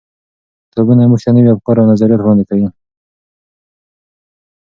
[0.67, 2.67] کتابونه موږ ته نوي افکار او نظریات وړاندې کوي.